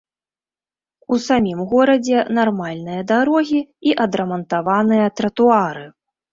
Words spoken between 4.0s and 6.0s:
адрамантаваныя тратуары.